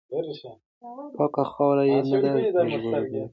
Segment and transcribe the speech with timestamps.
[1.15, 3.23] پاکه خاوره یې نه ده وژغورلې.